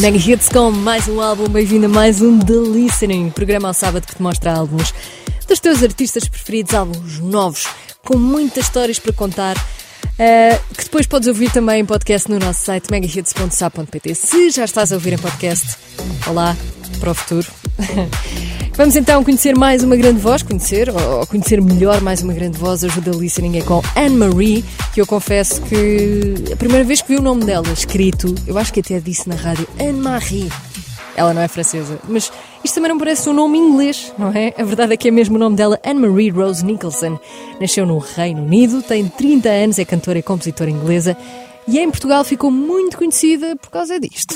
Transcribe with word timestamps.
Mega 0.00 0.16
Hits 0.16 0.48
com 0.48 0.70
mais 0.70 1.06
um 1.06 1.20
álbum, 1.20 1.48
bem-vindo 1.48 1.86
a 1.86 1.88
mais 1.88 2.20
um 2.20 2.38
The 2.38 2.54
Listening, 2.54 3.30
programa 3.30 3.68
ao 3.68 3.74
sábado 3.74 4.06
que 4.06 4.16
te 4.16 4.22
mostra 4.22 4.52
álbuns 4.52 4.92
dos 5.46 5.60
teus 5.60 5.82
artistas 5.82 6.26
preferidos, 6.26 6.74
álbuns 6.74 7.18
novos, 7.20 7.66
com 8.04 8.16
muitas 8.16 8.64
histórias 8.64 8.98
para 8.98 9.12
contar. 9.12 9.56
Uh, 10.12 10.74
que 10.74 10.84
depois 10.84 11.06
podes 11.06 11.28
ouvir 11.28 11.50
também 11.52 11.80
em 11.80 11.84
podcast 11.86 12.30
no 12.30 12.38
nosso 12.38 12.64
site 12.64 12.90
megahits.sa.pt. 12.90 14.14
Se 14.14 14.50
já 14.50 14.64
estás 14.64 14.92
a 14.92 14.96
ouvir 14.96 15.12
em 15.14 15.18
podcast, 15.18 15.76
olá 16.26 16.56
para 17.02 17.10
o 17.10 17.14
futuro. 17.14 17.48
Vamos 18.74 18.94
então 18.94 19.24
conhecer 19.24 19.56
mais 19.56 19.82
uma 19.82 19.96
grande 19.96 20.20
voz, 20.20 20.42
conhecer, 20.42 20.88
ou 20.88 21.26
conhecer 21.26 21.60
melhor 21.60 22.00
mais 22.00 22.22
uma 22.22 22.32
grande 22.32 22.56
voz. 22.56 22.84
O 22.84 22.88
The 23.02 23.10
Listening 23.10 23.58
é 23.58 23.62
com 23.62 23.82
Anne-Marie, 23.96 24.64
que 24.94 25.00
eu 25.00 25.06
confesso 25.06 25.60
que 25.62 26.52
a 26.52 26.56
primeira 26.56 26.84
vez 26.84 27.02
que 27.02 27.08
vi 27.08 27.16
o 27.18 27.22
nome 27.22 27.44
dela 27.44 27.66
escrito, 27.72 28.32
eu 28.46 28.56
acho 28.56 28.72
que 28.72 28.78
até 28.78 29.00
disse 29.00 29.28
na 29.28 29.34
rádio 29.34 29.66
Anne-Marie. 29.80 30.48
Ela 31.16 31.34
não 31.34 31.42
é 31.42 31.48
francesa, 31.48 31.98
mas 32.08 32.32
isto 32.64 32.74
também 32.74 32.88
não 32.88 32.98
parece 32.98 33.28
um 33.28 33.34
nome 33.34 33.58
inglês, 33.58 34.14
não 34.16 34.28
é? 34.28 34.54
A 34.56 34.62
verdade 34.62 34.94
é 34.94 34.96
que 34.96 35.08
é 35.08 35.10
mesmo 35.10 35.34
o 35.34 35.38
nome 35.38 35.56
dela, 35.56 35.78
Anne-Marie 35.84 36.30
Rose 36.30 36.64
Nicholson. 36.64 37.18
Nasceu 37.60 37.84
no 37.84 37.98
Reino 37.98 38.42
Unido, 38.44 38.80
tem 38.80 39.08
30 39.08 39.48
anos, 39.48 39.78
é 39.78 39.84
cantora 39.84 40.20
e 40.20 40.22
compositora 40.22 40.70
inglesa 40.70 41.16
e 41.66 41.78
em 41.78 41.90
Portugal 41.90 42.24
ficou 42.24 42.50
muito 42.50 42.96
conhecida 42.96 43.56
por 43.56 43.70
causa 43.70 43.98
disto. 44.00 44.34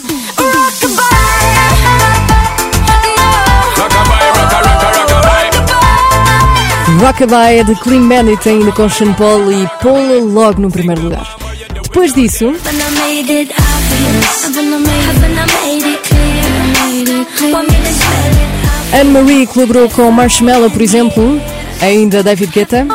Rockabye 6.99 7.63
de 7.63 7.75
Clean 7.75 8.09
Bandit 8.09 8.49
ainda 8.49 8.73
com 8.73 8.89
Sean 8.89 9.13
Paul 9.13 9.53
e 9.53 9.69
Paula 9.83 10.21
logo 10.23 10.61
no 10.61 10.71
primeiro 10.71 11.03
lugar. 11.03 11.37
Depois 11.83 12.13
disso. 12.15 12.55
Anne-Marie 18.93 19.47
colaborou 19.47 19.91
com 19.91 20.11
Marshmallow, 20.11 20.71
por 20.71 20.81
exemplo, 20.81 21.41
ainda 21.83 22.23
David 22.23 22.51
Guetta. 22.51 22.87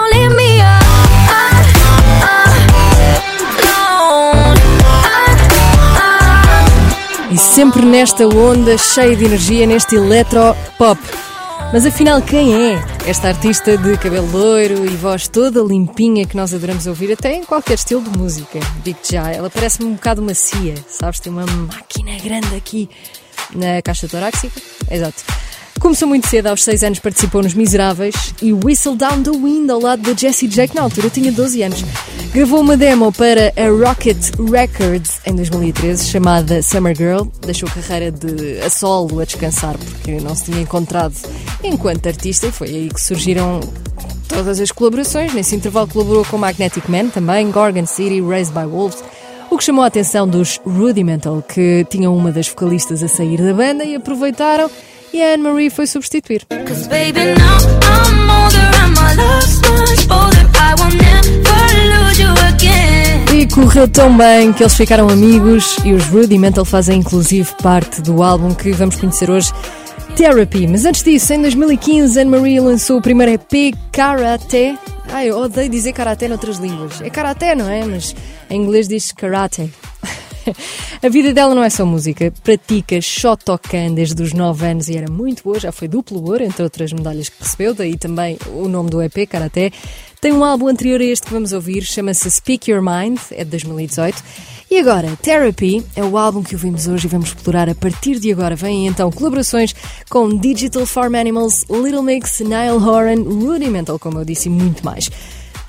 E 7.30 7.38
sempre 7.38 7.86
nesta 7.86 8.28
onda 8.28 8.78
cheia 8.78 9.16
de 9.16 9.26
energia, 9.26 9.68
neste 9.68 9.96
eletro-pop. 9.96 11.00
Mas 11.72 11.86
afinal, 11.86 12.22
quem 12.22 12.54
é 12.54 12.91
esta 13.08 13.30
artista 13.30 13.78
de 13.78 13.98
cabelo 13.98 14.30
loiro 14.32 14.86
e 14.86 14.90
voz 14.90 15.28
toda 15.28 15.62
limpinha 15.62 16.26
que 16.26 16.38
nós 16.38 16.54
adoramos 16.54 16.86
ouvir, 16.86 17.12
até 17.12 17.34
em 17.34 17.44
qualquer 17.44 17.74
estilo 17.74 18.02
de 18.02 18.18
música? 18.18 18.60
Digo-te 18.84 19.14
já, 19.14 19.32
ela 19.32 19.50
parece-me 19.50 19.90
um 19.90 19.94
bocado 19.94 20.22
macia, 20.22 20.76
sabes? 20.88 21.20
Tem 21.20 21.32
uma 21.32 21.46
máquina 21.46 22.18
grande 22.24 22.56
aqui 22.56 22.90
na 23.56 23.82
caixa 23.82 24.08
torácica. 24.08 24.62
Exato. 24.90 25.24
Começou 25.82 26.08
muito 26.08 26.28
cedo, 26.28 26.46
aos 26.46 26.64
6 26.64 26.84
anos 26.84 27.00
participou 27.00 27.42
nos 27.42 27.56
Miseráveis 27.56 28.36
e 28.40 28.54
Whistle 28.54 28.96
Down 28.96 29.24
the 29.24 29.32
Wind 29.32 29.68
ao 29.68 29.82
lado 29.82 30.14
de 30.14 30.22
Jessie 30.22 30.48
J, 30.48 30.76
na 30.76 30.84
altura 30.84 31.10
tinha 31.10 31.32
12 31.32 31.64
anos. 31.64 31.84
Gravou 32.32 32.62
uma 32.62 32.78
demo 32.78 33.12
para 33.12 33.52
a 33.58 33.68
Rocket 33.68 34.30
Records 34.52 35.20
em 35.26 35.34
2013 35.34 36.08
chamada 36.08 36.62
Summer 36.62 36.96
Girl. 36.96 37.24
Deixou 37.44 37.68
a 37.68 37.72
carreira 37.72 38.12
de 38.12 38.62
a 38.62 38.70
solo 38.70 39.20
a 39.20 39.26
descansar 39.26 39.76
porque 39.76 40.20
não 40.22 40.36
se 40.36 40.46
tinha 40.46 40.62
encontrado 40.62 41.16
enquanto 41.64 42.06
artista 42.06 42.46
e 42.46 42.52
foi 42.52 42.68
aí 42.68 42.90
que 42.90 43.02
surgiram 43.02 43.60
todas 44.30 44.60
as 44.60 44.72
colaborações. 44.72 45.34
Nesse 45.34 45.56
intervalo 45.56 45.88
colaborou 45.88 46.24
com 46.26 46.38
Magnetic 46.38 46.88
Man 46.88 47.10
também, 47.10 47.50
Gorgon 47.50 47.88
City, 47.88 48.22
Raised 48.22 48.54
by 48.54 48.68
Wolves. 48.68 49.04
O 49.50 49.58
que 49.58 49.64
chamou 49.64 49.84
a 49.84 49.88
atenção 49.88 50.28
dos 50.28 50.62
Rudimental, 50.64 51.42
que 51.42 51.88
tinham 51.90 52.16
uma 52.16 52.32
das 52.32 52.48
vocalistas 52.48 53.02
a 53.02 53.08
sair 53.08 53.42
da 53.42 53.52
banda 53.52 53.84
e 53.84 53.96
aproveitaram 53.96 54.70
e 55.14 55.22
a 55.22 55.34
Anne-Marie 55.34 55.70
foi 55.70 55.88
substituir. 55.88 56.46
E 63.34 63.48
correu 63.48 63.88
tão 63.88 64.16
bem 64.16 64.54
que 64.54 64.64
eles 64.64 64.76
ficaram 64.76 65.10
amigos 65.10 65.78
e 65.84 65.94
os 65.94 66.06
Rudimental 66.06 66.66
fazem 66.66 67.00
inclusive 67.00 67.50
parte 67.62 68.02
do 68.02 68.22
álbum 68.22 68.54
que 68.54 68.72
vamos 68.72 68.96
conhecer 68.96 69.30
hoje, 69.30 69.52
Therapy. 70.16 70.68
Mas 70.68 70.86
antes 70.86 71.04
disso, 71.04 71.34
em 71.34 71.42
2015, 71.42 72.20
Anne-Marie 72.20 72.60
lançou 72.60 72.98
o 72.98 73.02
primeiro 73.02 73.32
EP 73.32 73.76
Karate. 73.92 74.78
Ai, 75.10 75.30
eu 75.30 75.38
odeio 75.38 75.70
dizer 75.70 75.94
Karate 75.94 76.28
noutras 76.28 76.58
línguas. 76.58 77.02
É 77.02 77.10
Karate, 77.10 77.56
não 77.56 77.70
é? 77.70 77.84
Mas 77.84 78.16
em 78.50 78.62
inglês 78.62 78.88
diz 78.88 79.12
Karate. 79.12 79.72
A 81.02 81.10
vida 81.10 81.34
dela 81.34 81.56
não 81.56 81.64
é 81.64 81.70
só 81.70 81.86
música, 81.86 82.34
pratica 82.44 83.00
Shotokan 83.02 83.94
desde 83.94 84.22
os 84.22 84.34
9 84.34 84.66
anos 84.66 84.90
e 84.90 84.98
era 84.98 85.12
muito 85.12 85.44
boa, 85.44 85.60
já 85.60 85.72
foi 85.72 85.88
duplo 85.88 86.24
ouro, 86.24 86.44
entre 86.44 86.64
outras 86.64 86.92
medalhas 86.94 87.30
que 87.30 87.42
recebeu, 87.42 87.74
daí 87.74 87.98
também 87.98 88.38
o 88.48 88.68
nome 88.68 88.90
do 88.90 89.02
EP, 89.02 89.28
Karate. 89.28 89.72
Tem 90.20 90.32
um 90.32 90.44
álbum 90.44 90.68
anterior 90.68 91.02
a 91.02 91.04
este 91.04 91.26
que 91.26 91.34
vamos 91.34 91.52
ouvir, 91.52 91.84
chama-se 91.84 92.30
Speak 92.30 92.70
Your 92.70 92.82
Mind, 92.82 93.20
é 93.32 93.44
de 93.44 93.50
2018. 93.52 94.24
E 94.70 94.78
agora, 94.78 95.18
Therapy 95.22 95.84
é 95.96 96.04
o 96.04 96.18
álbum 96.18 96.44
que 96.44 96.56
ouvimos 96.56 96.88
hoje 96.88 97.08
e 97.08 97.10
vamos 97.10 97.30
explorar 97.30 97.68
a 97.68 97.76
partir 97.76 98.20
de 98.20 98.32
agora. 98.32 98.56
Vêm 98.56 98.88
então 98.88 99.12
colaborações 99.12 99.76
com 100.10 100.30
Digital 100.38 100.86
Farm 100.86 101.16
Animals, 101.16 101.66
Little 101.70 102.04
Mix, 102.04 102.40
Niall 102.40 102.82
Horan, 102.82 103.24
Rudimental, 103.24 103.98
como 103.98 104.20
eu 104.20 104.24
disse, 104.24 104.48
e 104.48 104.52
muito 104.52 104.86
mais. 104.86 105.10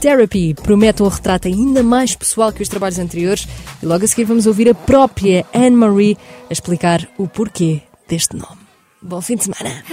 Therapy 0.03 0.53
promete 0.53 1.01
um 1.01 1.07
retrato 1.07 1.47
ainda 1.47 1.81
mais 1.81 2.17
pessoal 2.17 2.53
que 2.53 2.61
os 2.61 2.69
trabalhos 2.69 2.99
anteriores 2.99 3.47
e 3.81 3.87
logo 3.87 4.05
a 4.05 4.09
seguir 4.09 4.25
vamos 4.25 4.49
ouvir 4.49 4.69
a 4.69 4.75
própria 4.75 5.47
Anne-Marie 5.55 6.19
a 6.51 6.53
explicar 6.53 7.09
o 7.17 7.29
porquê 7.29 7.83
deste 8.09 8.35
nome. 8.35 8.59
Bom 9.01 9.21
fim 9.21 9.37
de 9.37 9.45
semana! 9.45 9.85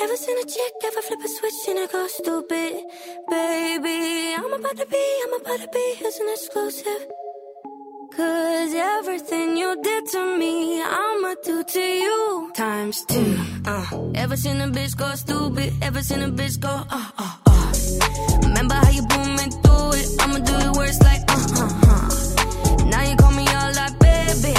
Ever 0.00 0.16
seen 0.16 0.36
a 0.38 0.42
chick 0.42 0.74
ever 0.84 1.02
flip 1.02 1.20
a 1.24 1.28
switch 1.28 1.68
and 1.68 1.78
it 1.78 1.92
go 1.92 2.06
stupid? 2.08 2.82
Baby, 3.30 4.34
I'm 4.34 4.52
about 4.52 4.76
to 4.76 4.86
be, 4.86 5.04
I'm 5.24 5.40
about 5.40 5.60
to 5.60 5.68
be 5.68 5.94
his 6.00 6.18
an 6.18 6.28
exclusive. 6.30 7.23
Cause 8.16 8.72
everything 8.74 9.56
you 9.56 9.74
did 9.82 10.06
to 10.12 10.38
me, 10.38 10.80
I'ma 10.80 11.34
do 11.42 11.64
to 11.64 11.80
you. 11.80 12.52
Times 12.54 13.04
two, 13.06 13.36
uh. 13.66 13.86
Ever 14.14 14.36
seen 14.36 14.60
a 14.60 14.68
bitch 14.68 14.96
go 14.96 15.12
stupid? 15.16 15.72
Ever 15.82 16.00
seen 16.00 16.22
a 16.22 16.28
bitch 16.28 16.60
go, 16.60 16.68
uh, 16.68 17.10
uh, 17.18 17.36
uh. 17.46 17.72
Remember 18.46 18.74
how 18.74 18.90
you 18.90 19.02
me 19.02 19.50
through 19.62 19.98
it? 19.98 20.06
I'ma 20.20 20.38
do 20.38 20.54
it 20.54 20.76
worse 20.76 21.00
like, 21.02 21.22
uh, 21.28 21.62
uh, 21.62 21.80
uh. 21.92 22.84
Now 22.84 23.02
you 23.02 23.16
call 23.16 23.32
me 23.32 23.46
all 23.48 23.72
like, 23.74 23.98
baby, 23.98 24.54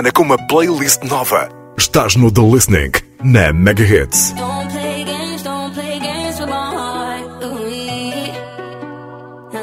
semana 0.00 0.12
com 0.12 0.22
uma 0.22 0.38
playlist 0.46 1.02
nova. 1.04 1.48
Estás 1.76 2.16
no 2.16 2.32
The 2.32 2.40
Listening, 2.40 2.92
na 3.22 3.52
Mega 3.52 3.82
Hits. 3.82 4.34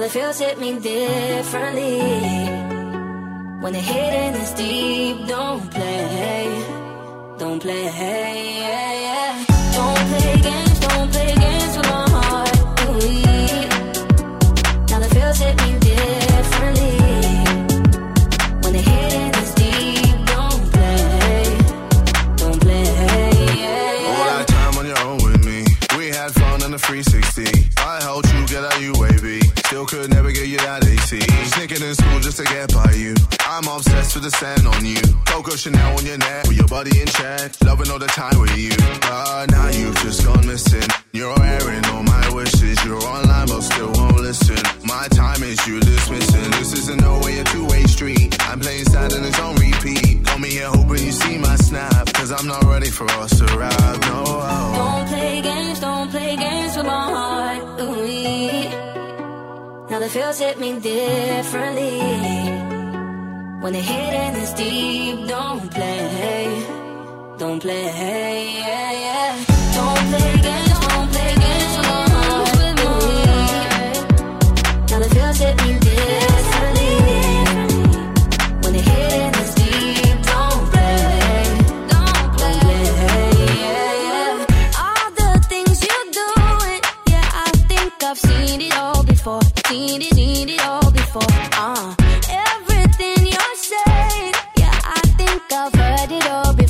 Feels 0.09 0.39
hit 0.39 0.57
me 0.57 0.79
differently. 0.79 1.86
The 34.29 34.37
scent 34.37 34.67
on 34.67 34.83
you. 34.85 34.99
Coco 35.25 35.55
Chanel 35.55 35.97
on 35.97 36.05
your 36.05 36.17
neck 36.17 36.47
with 36.47 36.57
your 36.57 36.67
body 36.67 36.99
in 36.99 37.07
check. 37.07 37.51
Loving 37.63 37.89
all 37.89 37.99
the 37.99 38.07
time 38.07 38.37
with 38.39 38.55
you. 38.57 38.75
But 39.01 39.51
now 39.51 39.69
you've 39.69 39.95
just 40.03 40.25
gone 40.25 40.45
missing. 40.45 40.87
You're 41.13 41.39
airing 41.41 41.85
all 41.85 42.03
my 42.03 42.29
wishes. 42.33 42.83
You're 42.83 43.01
online 43.01 43.47
but 43.47 43.61
still 43.61 43.91
won't 43.93 44.19
listen. 44.19 44.59
My 44.85 45.07
time 45.09 45.43
is 45.43 45.65
you 45.67 45.79
dismissing. 45.79 46.51
This 46.59 46.73
isn't 46.73 46.99
no 46.99 47.19
way 47.23 47.39
a 47.39 47.43
two-way 47.45 47.83
street. 47.83 48.35
I'm 48.49 48.59
playing 48.59 48.85
sad 48.85 49.13
and 49.13 49.25
it's 49.25 49.39
on 49.39 49.55
repeat. 49.55 50.23
Got 50.23 50.39
me 50.41 50.49
here 50.49 50.67
hoping 50.67 51.03
you 51.05 51.11
see 51.11 51.37
my 51.37 51.55
snap. 51.55 52.11
Cause 52.13 52.31
I'm 52.31 52.47
not 52.47 52.63
ready 52.63 52.89
for 52.89 53.09
us 53.23 53.37
to 53.39 53.45
ride. 53.55 54.01
No. 54.11 54.23
Don't 54.81 55.07
play 55.07 55.41
games, 55.41 55.79
don't 55.79 56.09
play 56.11 56.35
games 56.35 56.75
with 56.75 56.85
my 56.85 57.05
heart. 57.15 57.63
Ooh. 57.81 57.97
Now 59.89 59.99
the 59.99 60.09
feels 60.09 60.39
hit 60.39 60.59
me 60.59 60.79
differently. 60.79 62.56
When 63.67 63.73
the 63.73 63.81
hidden 63.81 64.35
is 64.37 64.53
deep, 64.53 65.27
don't 65.27 65.69
play, 65.69 66.63
don't 67.37 67.59
play. 67.59 67.83
Yeah, 68.59 68.91
yeah. 69.03 69.43
Don't 69.75 70.03
play 70.07 70.31
games, 70.41 70.79
don't 70.87 71.07
play 71.11 71.35
games 71.43 71.75
with 71.77 71.87
heart. 72.15 72.79
Ooh, 72.79 73.11
yeah. 73.27 73.91
Now 74.89 74.99
the 74.99 75.09
feels 75.13 75.37
hit 75.39 75.55
me 75.63 75.71
differently. 75.83 76.95
When 78.63 78.71
the 78.71 78.83
hidden 78.89 79.33
is 79.43 79.53
deep, 79.55 80.17
don't 80.31 80.63
play, 80.71 81.43
don't 81.91 82.27
play. 82.37 82.59
Yeah, 83.63 83.91
yeah. 84.07 84.47
All 84.79 85.09
the 85.19 85.29
things 85.49 85.77
you're 85.83 86.09
doing, 86.21 86.81
yeah, 87.09 87.43
I 87.45 87.51
think 87.67 87.91
I've 88.01 88.17
seen 88.17 88.61
it 88.61 88.77
all 88.77 89.03
before. 89.03 89.41
Seen 89.67 90.01
it, 90.01 90.13
seen 90.15 90.47
it 90.47 90.65
all 90.65 90.89
before. 90.89 91.33
Uh, 91.51 92.06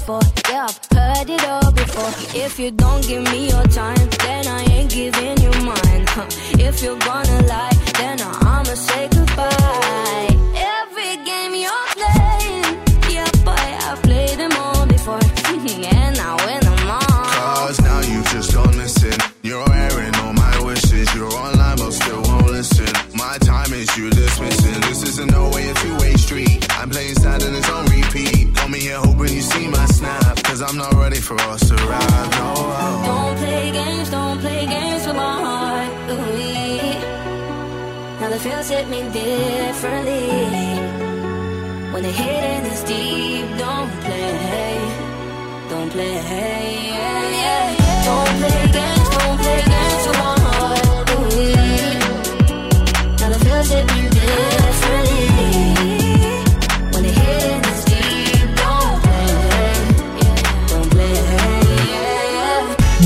before. 0.07 0.21
Yeah, 0.49 0.67
I've 0.67 0.79
heard 0.97 1.29
it 1.29 1.43
all 1.45 1.71
before. 1.71 2.13
If 2.33 2.59
you 2.59 2.71
don't 2.71 3.05
give 3.07 3.23
me 3.31 3.49
your 3.49 3.63
time, 3.63 4.09
then 4.23 4.47
I 4.47 4.63
ain't 4.75 4.89
giving 4.89 5.37
you 5.43 5.51
mine. 5.65 6.05
Huh. 6.15 6.25
If 6.67 6.81
you're 6.81 6.99
gonna 6.99 7.39
lie, 7.47 7.75
then 7.99 8.17
I'ma 8.21 8.75
say 8.87 9.07
goodbye. 9.09 10.29
Every 10.79 11.13
game 11.29 11.53
you're 11.63 11.87
playing, 11.99 12.73
yeah, 13.15 13.31
boy, 13.43 13.67
I've 13.89 14.01
played 14.01 14.37
them 14.39 14.53
all 14.53 14.85
before, 14.85 15.19
and 15.99 16.17
I 16.17 16.36
for 31.27 31.39
us 31.41 31.67
to 31.67 31.75
ride. 31.75 32.29
No. 32.39 32.53
Don't 33.05 33.35
play 33.37 33.71
games, 33.71 34.09
don't 34.09 34.39
play 34.39 34.65
games 34.65 35.05
with 35.05 35.15
my 35.17 35.35
heart. 35.45 35.91
Ooh, 36.11 36.37
yeah. 36.39 38.21
Now 38.21 38.29
the 38.29 38.39
feels 38.39 38.69
hit 38.69 38.87
me 38.87 39.01
differently. 39.11 40.27
When 41.91 42.03
the 42.03 42.13
hidden 42.21 42.65
is 42.71 42.81
deep, 42.83 43.45
don't 43.63 43.91
play, 44.05 44.79
don't 45.69 45.89
play. 45.91 46.15
Yeah, 46.95 47.35
yeah. 47.43 47.65
Don't 48.07 48.33
play 48.39 48.59
games, 48.77 49.07
don't 49.15 49.37
play 49.43 49.59
games 49.73 50.03
with 50.07 50.19
my 50.23 50.35
heart. 50.45 51.09
Ooh, 51.13 51.27
yeah. 51.55 51.99
Now 53.19 53.29
the 53.33 53.39
feels 53.43 53.69
hit 53.73 53.85
me 53.91 54.01
differently. 54.15 54.66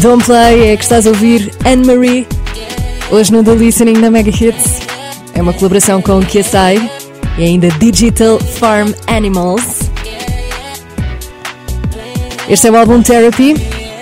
Don't 0.02 0.26
Play 0.26 0.70
é 0.70 0.78
que 0.78 0.82
estás 0.82 1.06
a 1.06 1.12
ouvir 1.12 1.52
Anne-Marie. 1.64 2.28
Hoje 3.12 3.32
no 3.32 3.44
The 3.44 3.54
Listening 3.54 4.00
na 4.00 4.10
Mega 4.10 4.32
Hits. 4.32 4.80
É 5.36 5.42
uma 5.44 5.54
colaboração 5.54 6.02
com 6.02 6.20
KSI 6.22 6.90
e 7.38 7.44
ainda 7.44 7.70
Digital 7.78 8.40
Farm 8.40 8.94
Animals. 9.06 9.92
Este 12.50 12.68
é 12.68 12.72
o 12.72 12.78
álbum 12.78 13.04
Therapy, 13.04 13.54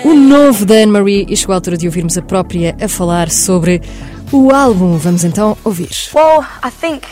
o 0.02 0.14
novo 0.14 0.64
da 0.64 0.76
Anne-Marie, 0.76 1.26
e 1.28 1.36
chegou 1.36 1.52
a 1.52 1.56
altura 1.56 1.76
de 1.76 1.86
ouvirmos 1.86 2.16
a 2.16 2.22
própria 2.22 2.74
a 2.80 2.88
falar 2.88 3.30
sobre 3.30 3.82
o 4.32 4.50
álbum. 4.54 4.96
Vamos 4.96 5.22
então 5.22 5.54
ouvir. 5.62 5.90
Well, 6.14 6.42
I 6.64 6.70
think 6.70 7.02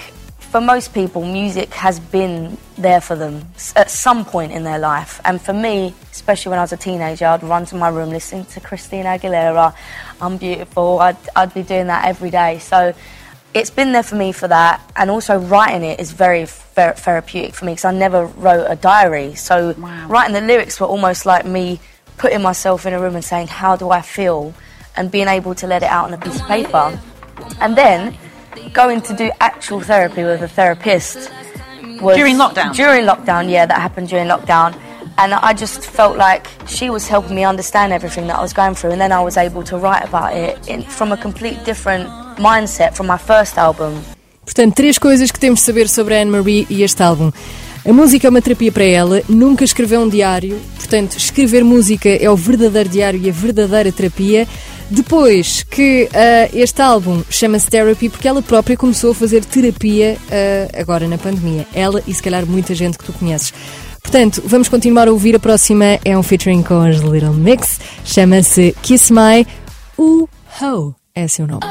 for 0.51 0.61
most 0.63 0.95
people, 0.95 1.25
music 1.25 1.75
has 1.75 2.01
been 2.01 2.57
there 2.79 3.03
for 3.03 3.15
them 3.15 3.45
at 3.77 3.91
some 3.91 4.25
point 4.25 4.51
in 4.51 4.65
their 4.65 4.79
life. 4.79 5.21
And 5.25 5.41
for 5.41 5.53
me, 5.53 5.95
especially 6.11 6.51
when 6.51 6.59
I 6.59 6.63
was 6.63 6.73
a 6.73 6.77
teenager, 6.79 7.27
I'd 7.27 7.43
run 7.43 7.67
to 7.67 7.77
my 7.77 7.89
room 7.89 8.09
listening 8.09 8.47
to 8.47 8.61
Christina 8.61 9.19
Aguilera, 9.19 9.75
I'm 10.23 10.39
Beautiful. 10.39 11.01
I'd, 11.01 11.19
I'd 11.37 11.53
be 11.53 11.63
doing 11.63 11.89
that 11.89 12.07
every 12.07 12.31
day. 12.31 12.61
So 12.61 12.95
it's 13.53 13.71
been 13.71 13.93
there 13.93 14.03
for 14.03 14.15
me 14.15 14.33
for 14.33 14.49
that. 14.49 14.81
And 14.97 15.11
also, 15.11 15.39
writing 15.39 15.83
it 15.83 16.01
is 16.01 16.13
very 16.13 16.47
ther- 16.47 16.95
therapeutic 16.97 17.55
for 17.55 17.67
me 17.67 17.73
because 17.73 17.85
I 17.85 17.93
never 17.93 18.25
wrote 18.27 18.67
a 18.69 18.77
diary. 18.77 19.35
So 19.35 19.75
writing 20.09 20.35
the 20.35 20.41
lyrics 20.41 20.81
were 20.81 20.87
almost 20.87 21.27
like 21.27 21.45
me 21.45 21.79
putting 22.17 22.41
myself 22.41 22.87
in 22.87 22.95
a 22.95 23.01
room 23.01 23.15
and 23.15 23.25
saying, 23.25 23.49
How 23.49 23.77
do 23.77 23.91
I 23.91 24.01
feel? 24.01 24.55
And 24.97 25.11
being 25.11 25.29
able 25.29 25.55
to 25.57 25.67
let 25.67 25.83
it 25.83 25.91
out 25.91 26.07
on 26.07 26.15
a 26.15 26.19
piece 26.19 26.41
of 26.41 26.47
paper. 26.47 26.99
And 27.61 27.77
then 27.77 28.17
going 28.73 29.01
to 29.03 29.15
do 29.15 29.31
actual 29.41 29.81
therapy 29.81 30.25
with 30.25 30.43
a 30.43 30.49
therapist 30.49 31.31
was 32.01 32.17
During 32.17 32.37
lockdown? 32.37 32.75
During 32.75 33.07
lockdown, 33.07 33.51
yeah, 33.51 33.67
that 33.67 33.81
happened 33.81 34.09
during 34.09 34.29
lockdown. 34.29 34.79
And 35.19 35.35
I 35.35 35.53
just 35.53 35.85
felt 35.85 36.17
like 36.17 36.47
she 36.67 36.91
was 36.91 37.09
helping 37.09 37.35
me 37.35 37.45
understand 37.45 37.93
everything 37.93 38.29
that 38.29 38.39
I 38.39 38.43
was 38.43 38.53
going 38.53 38.75
through, 38.75 38.93
and 38.93 39.01
then 39.01 39.11
I 39.11 39.21
was 39.21 39.37
able 39.37 39.65
to 39.65 39.77
write 39.77 40.05
about 40.07 40.33
it 40.37 40.69
in, 40.69 40.83
from 40.83 41.11
a 41.11 41.17
complete 41.17 41.65
different 41.65 42.09
mindset 42.39 42.95
from 42.95 43.09
my 43.09 43.19
first 43.19 43.59
album. 43.59 44.01
Portanto, 44.45 44.77
três 44.77 44.97
coisas 44.99 45.31
que 45.33 45.41
temos 45.41 45.61
de 45.61 45.67
saber 45.67 45.89
sobre 45.89 46.15
Anne-Marie 46.21 46.67
e 46.71 46.83
este 46.83 47.03
álbum. 47.03 47.33
A 47.89 47.93
música 47.93 48.27
é 48.27 48.31
uma 48.31 48.43
terapia 48.43 48.71
para 48.71 48.85
ela, 48.85 49.23
nunca 49.27 49.65
escreveu 49.65 50.03
um 50.03 50.09
diário, 50.11 50.61
portanto, 50.77 51.17
escrever 51.17 51.65
música 51.65 52.11
é 52.11 52.29
o 52.29 52.37
verdadeiro 52.37 52.87
diário 52.87 53.19
e 53.19 53.31
a 53.31 53.33
verdadeira 53.33 53.91
terapia. 53.91 54.47
Depois 54.91 55.63
que 55.63 56.07
ah, 56.13 56.51
este 56.53 56.83
álbum 56.83 57.23
chama-se 57.31 57.67
Therapy 57.67 58.11
porque 58.11 58.29
ela 58.29 58.43
própria 58.43 58.77
começou 58.77 59.13
a 59.13 59.15
fazer 59.15 59.43
terapia 59.43 60.19
ah, 60.31 60.79
agora 60.79 61.09
na 61.09 61.17
pandemia. 61.17 61.67
Ela 61.73 62.03
e 62.07 62.13
se 62.13 62.23
calhar 62.23 62.45
muita 62.45 62.75
gente 62.75 62.99
que 62.99 63.05
tu 63.05 63.13
conheces. 63.15 63.55
Portanto, 64.03 64.43
vamos 64.45 64.69
continuar 64.69 65.09
a 65.09 65.11
ouvir. 65.11 65.35
A 65.35 65.39
próxima 65.39 65.99
é 66.05 66.17
um 66.17 66.23
featuring 66.23 66.63
com 66.63 66.83
as 66.83 66.97
Little 66.97 67.33
Mix, 67.33 67.81
chama-se 68.05 68.77
Kiss 68.83 69.11
My 69.11 69.47
Uh 69.97 70.29
Ho. 70.61 70.95
É 71.15 71.27
seu 71.27 71.47
nome. 71.47 71.63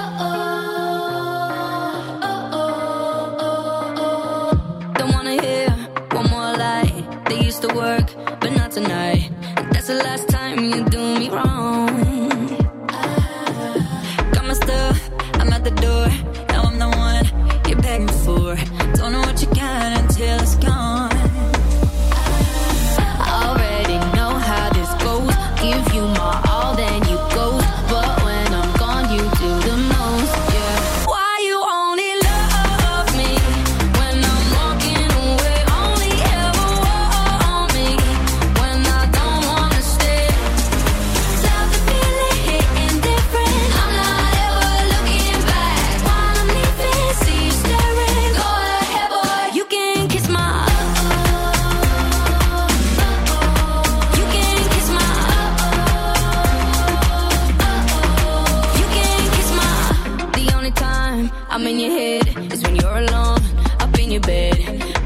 time 61.17 61.31
I'm 61.49 61.67
in 61.67 61.79
your 61.79 61.91
head 61.91 62.53
is 62.53 62.61
when 62.63 62.75
you're 62.75 62.97
alone, 62.97 63.39
up 63.79 63.99
in 63.99 64.11
your 64.11 64.21
bed. 64.21 64.57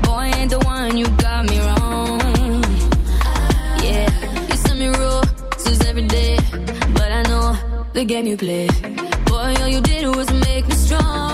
Boy, 0.03 0.31
ain't 0.35 0.51
the 0.51 0.59
one 0.59 0.97
you 0.97 1.07
got 1.25 1.45
me 1.49 1.59
wrong. 1.59 2.19
Yeah, 3.85 4.07
you 4.49 4.55
send 4.55 4.79
me 4.79 4.87
rules 4.87 5.79
every 5.89 6.07
day, 6.07 6.37
but 6.93 7.11
I 7.19 7.21
know 7.23 7.57
the 7.93 8.03
game 8.05 8.25
you 8.25 8.37
play. 8.37 8.67
Boy, 9.25 9.53
all 9.61 9.67
you 9.67 9.81
did 9.81 10.15
was 10.15 10.31
make 10.47 10.67
me 10.67 10.75
strong. 10.75 11.30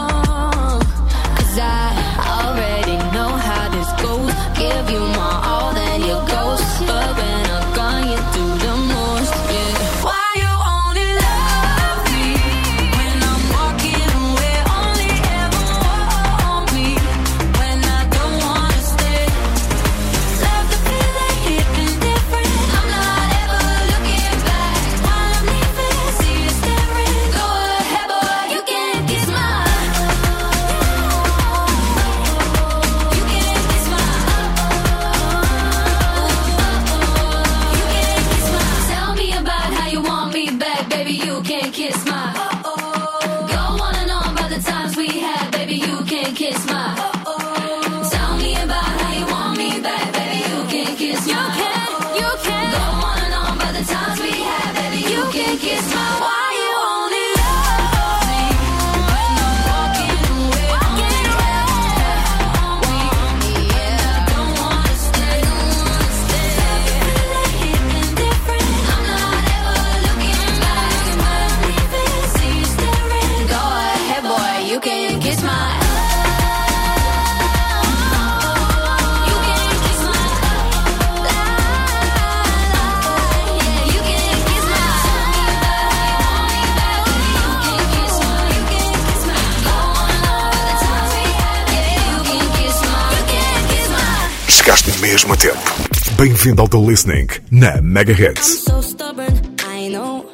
fim 96.48 96.56
de 96.56 96.62
auto 96.62 96.80
listening 96.80 97.30
na 97.52 97.82
Megahertz. 97.82 98.68
I'm 98.68 98.72
so 98.72 98.82
stubborn, 98.82 99.34
I 99.68 99.90
know. 99.90 100.26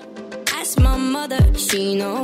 Ask 0.60 0.80
my 0.80 0.96
mother, 0.96 1.42
she 1.58 1.96
knows. 1.96 2.23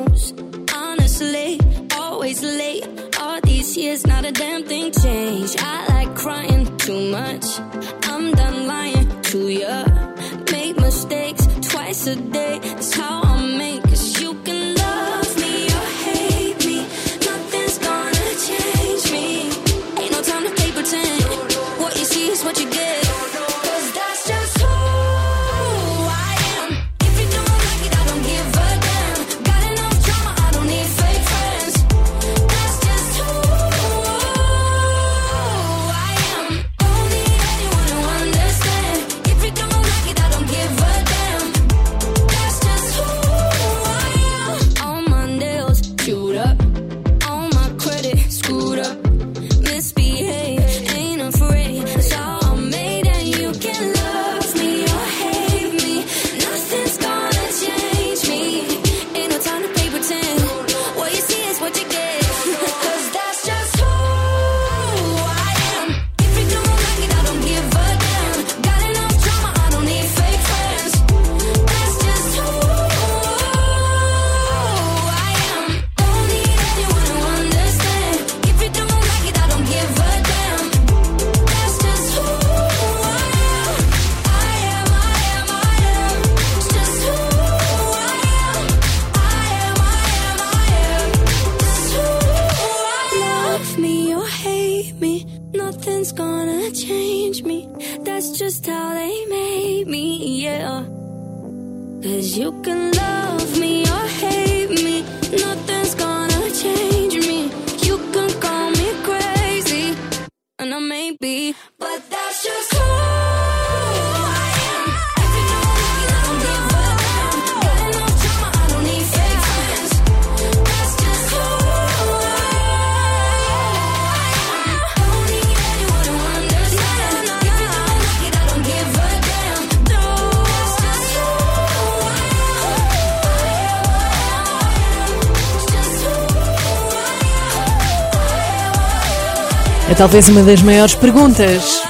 talvez 139.99 140.29
uma 140.29 140.41
das 140.43 140.61
maiores 140.61 140.95
perguntas 140.95 141.83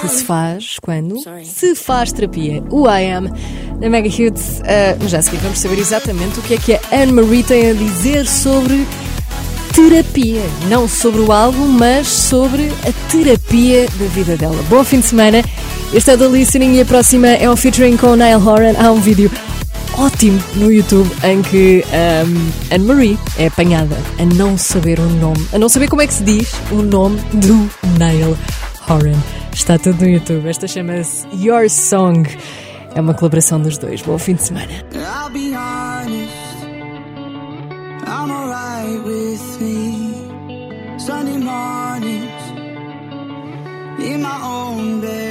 que 0.00 0.08
se 0.08 0.24
faz 0.24 0.78
quando 0.80 1.22
se 1.44 1.74
faz 1.74 2.10
terapia. 2.10 2.64
O 2.70 2.88
I 2.88 3.10
Am 3.10 3.30
na 3.78 3.90
Mega 3.90 4.08
Hits. 4.08 4.60
Uh, 4.60 5.06
já 5.06 5.18
a 5.18 5.22
seguir 5.22 5.36
vamos 5.42 5.58
saber 5.58 5.78
exatamente 5.78 6.40
o 6.40 6.42
que 6.42 6.54
é 6.54 6.56
que 6.56 6.72
a 6.72 6.80
Anne-Marie 6.90 7.42
tem 7.42 7.68
a 7.68 7.74
dizer 7.74 8.26
sobre 8.26 8.86
terapia. 9.74 10.40
Não 10.70 10.88
sobre 10.88 11.20
o 11.20 11.30
álbum, 11.30 11.66
mas 11.66 12.06
sobre 12.06 12.72
a 12.88 13.10
terapia 13.10 13.86
da 13.98 14.06
vida 14.06 14.38
dela. 14.38 14.56
Bom 14.70 14.82
fim 14.82 15.00
de 15.00 15.08
semana. 15.08 15.44
Este 15.92 16.12
é 16.12 16.16
The 16.16 16.28
Listening 16.28 16.76
e 16.76 16.80
a 16.80 16.86
próxima 16.86 17.28
é 17.28 17.50
um 17.50 17.56
featuring 17.56 17.98
com 17.98 18.16
Niall 18.16 18.40
Horan. 18.40 18.72
Há 18.78 18.90
um 18.90 19.00
vídeo 19.02 19.30
ótimo 20.00 20.40
no 20.56 20.72
YouTube 20.72 21.10
em 21.22 21.42
que 21.42 21.84
um, 21.84 22.74
Anne-Marie 22.74 23.18
é 23.38 23.48
apanhada 23.48 23.96
a 24.18 24.24
não 24.24 24.56
saber 24.56 24.98
o 24.98 25.06
nome, 25.06 25.46
a 25.52 25.58
não 25.58 25.68
saber 25.68 25.88
como 25.88 26.00
é 26.00 26.06
que 26.06 26.14
se 26.14 26.24
diz 26.24 26.52
o 26.72 26.76
nome 26.76 27.20
do 27.34 27.70
Neil 27.98 28.36
Horan. 28.88 29.18
Está 29.52 29.78
tudo 29.78 30.00
no 30.00 30.08
YouTube. 30.08 30.48
Esta 30.48 30.66
chama-se 30.66 31.26
Your 31.34 31.68
Song. 31.68 32.26
É 32.94 33.00
uma 33.00 33.12
colaboração 33.12 33.60
dos 33.60 33.76
dois. 33.76 34.00
Bom 34.00 34.16
fim 34.16 34.34
de 34.34 34.44
semana. 34.44 34.72
I'll 34.94 35.30
be 35.30 35.54
honest, 35.54 36.32
I'm 38.06 38.30
alright 38.30 39.04
with 39.04 39.60
me. 39.60 40.14
Sunday 40.98 41.36
mornings, 41.36 42.30
in 43.98 44.22
my 44.22 44.40
own 44.42 45.00
bed. 45.02 45.30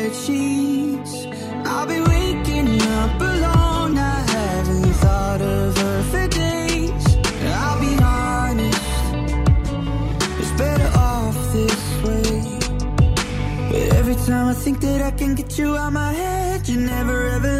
That 14.81 15.01
I 15.01 15.11
can 15.11 15.35
get 15.35 15.57
you 15.57 15.75
out 15.75 15.93
my 15.93 16.13
head, 16.13 16.67
you 16.67 16.79
never 16.79 17.29
ever 17.29 17.58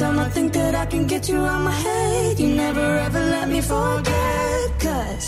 time 0.00 0.18
I 0.18 0.30
think 0.30 0.54
that 0.54 0.74
I 0.74 0.86
can 0.86 1.06
get 1.06 1.28
you 1.28 1.36
out 1.36 1.62
my 1.62 1.76
head, 1.84 2.40
you 2.40 2.48
never 2.64 2.86
ever 3.06 3.20
let 3.34 3.46
me 3.50 3.60
forget. 3.60 4.64
Cause 4.84 5.26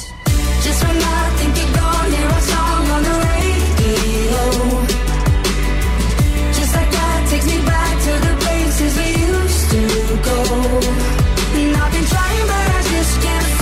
Just 0.64 0.80
when 0.84 0.98
I 1.18 1.22
think 1.38 1.52
you're 1.60 1.74
gone, 1.80 2.10
hear 2.16 2.30
a 2.40 2.42
song 2.52 2.84
on 2.94 3.02
the 3.08 3.16
radio. 3.28 4.44
Just 6.58 6.72
like 6.78 6.90
that 6.98 7.20
takes 7.30 7.46
me 7.52 7.58
back 7.72 7.94
to 8.06 8.12
the 8.26 8.34
places 8.44 8.92
we 9.00 9.08
used 9.36 9.64
to 9.74 9.82
go. 10.28 10.38
And 11.58 11.70
I've 11.82 11.92
been 11.94 12.06
trying, 12.14 12.46
but 12.52 12.66
I 12.78 12.80
just 12.94 13.14
can't 13.24 13.61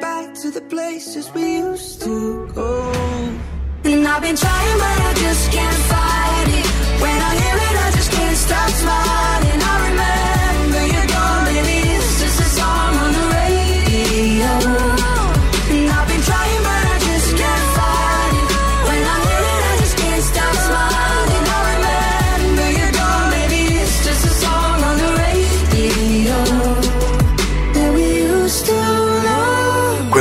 back 0.00 0.34
to 0.34 0.50
the 0.50 0.60
places 0.60 1.32
we 1.32 1.58
used 1.58 2.02
to 2.02 2.46
go. 2.54 2.92
And 3.84 4.06
I've 4.06 4.22
been 4.22 4.36
trying, 4.36 4.78
but 4.78 5.00
I 5.08 5.12
just 5.14 5.52
can't 5.52 5.80
fight 5.90 6.48
it. 6.60 6.66
When 7.02 7.18
I 7.28 7.32
hear 7.42 7.56
it, 7.68 7.76
I 7.86 7.90
just 7.96 8.12
can't 8.12 8.36
stop 8.36 8.70
smiling. 8.70 9.62
I 9.62 9.88
remember 9.88 10.25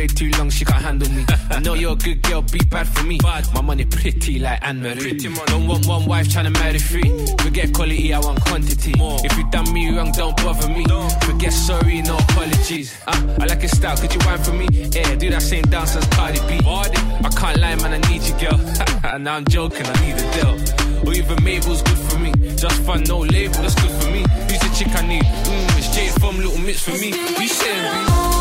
Way 0.00 0.06
too 0.06 0.30
long. 0.38 0.48
She 0.50 0.64
can't 0.64 0.82
handle 0.82 1.10
me. 1.10 1.24
I 1.50 1.60
know 1.60 1.74
you're 1.74 1.92
a 1.92 1.96
good 1.96 2.22
girl. 2.22 2.42
Be 2.42 2.60
bad 2.70 2.88
for 2.88 3.04
me. 3.04 3.18
My 3.54 3.60
money 3.60 3.84
pretty 3.84 4.38
like 4.38 4.60
Anne 4.66 4.80
Marie. 4.82 5.18
Don't 5.52 5.66
want 5.66 5.86
one 5.86 6.06
wife 6.06 6.28
trying 6.32 6.46
to 6.50 6.54
marry 6.60 6.78
three. 6.78 7.10
Forget 7.44 7.74
quality, 7.74 8.12
I 8.14 8.18
want 8.20 8.40
quantity. 8.40 8.94
More. 8.98 9.18
If 9.24 9.36
you 9.36 9.44
done 9.50 9.70
me 9.72 9.94
wrong, 9.94 10.12
don't 10.12 10.36
bother 10.38 10.68
me. 10.68 10.84
Forget 11.26 11.52
sorry, 11.52 12.02
no 12.02 12.16
apologies. 12.16 12.98
Uh, 13.06 13.36
I 13.40 13.44
like 13.46 13.60
your 13.60 13.68
style. 13.68 13.96
Could 13.96 14.14
you 14.14 14.20
wine 14.24 14.42
for 14.42 14.52
me? 14.52 14.66
Yeah, 14.72 15.14
do 15.16 15.30
that 15.30 15.42
same 15.42 15.64
dance 15.64 15.96
as 15.96 16.06
Cardi 16.16 16.40
B. 16.48 16.60
I 16.66 17.30
can't 17.36 17.58
lie, 17.60 17.76
man. 17.76 17.92
I 17.98 18.00
need 18.08 18.22
you, 18.22 18.34
girl. 18.40 18.58
And 19.04 19.24
now 19.24 19.36
I'm 19.36 19.44
joking. 19.46 19.86
I 19.86 19.94
need 20.04 20.16
a 20.16 20.26
deal. 20.34 20.54
Or 21.06 21.14
even 21.14 21.42
Mabel's 21.44 21.82
good 21.82 21.98
for 22.08 22.18
me. 22.18 22.32
Just 22.56 22.82
fun, 22.82 23.04
no 23.04 23.18
label. 23.18 23.60
That's 23.62 23.74
good 23.74 23.94
for 24.00 24.10
me. 24.10 24.24
Who's 24.48 24.60
the 24.64 24.70
chick 24.76 24.92
I 24.94 25.06
need? 25.06 25.24
Mm, 25.24 25.78
it's 25.78 25.94
Jade 25.94 26.12
from 26.20 26.36
Little 26.36 26.58
Mix 26.58 26.82
for 26.82 26.92
me. 26.92 27.08
You 27.40 27.48
saying, 27.48 28.39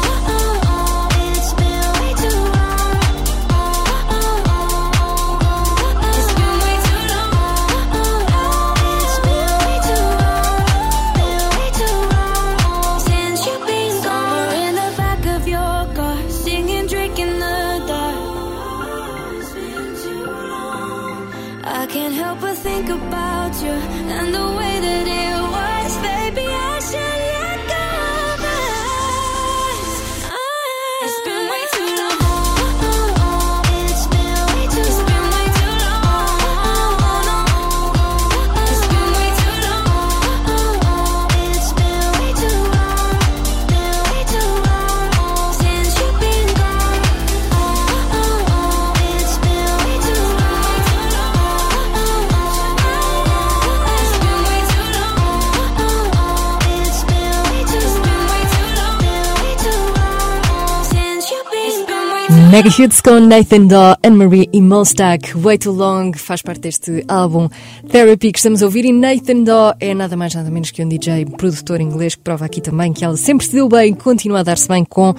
Mega 62.48 62.70
Hits 62.70 63.02
com 63.02 63.20
Nathan 63.20 63.68
Daw, 63.68 63.98
Anne-Marie 64.02 64.50
e 64.54 64.62
Mostak. 64.62 65.38
Way 65.38 65.58
Too 65.58 65.74
Long 65.74 66.14
faz 66.16 66.42
parte 66.42 66.62
deste 66.62 67.04
álbum 67.08 67.50
Therapy 67.92 68.32
que 68.32 68.40
estamos 68.40 68.64
a 68.64 68.66
ouvir. 68.66 68.86
E 68.86 68.94
Nathan 68.94 69.44
Daw 69.44 69.76
é 69.80 69.94
nada 69.94 70.16
mais 70.16 70.34
nada 70.34 70.50
menos 70.50 70.72
que 70.72 70.84
um 70.84 70.88
DJ, 70.88 71.26
produtor 71.26 71.82
inglês, 71.82 72.16
que 72.16 72.22
prova 72.22 72.46
aqui 72.46 72.62
também 72.62 72.94
que 72.94 73.04
ela 73.04 73.18
sempre 73.18 73.46
se 73.46 73.52
deu 73.52 73.68
bem 73.68 73.92
e 73.92 73.96
continua 73.96 74.40
a 74.40 74.44
dar-se 74.44 74.68
bem 74.68 74.86
com 74.86 75.14